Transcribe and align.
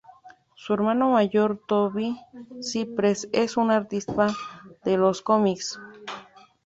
Su 0.55 0.73
hermano 0.73 1.09
mayor 1.11 1.61
Toby 1.67 2.17
Cypress 2.59 3.29
es 3.33 3.55
un 3.55 3.69
artista 3.69 4.29
de 4.83 4.97
los 4.97 5.21
cómics. 5.21 5.79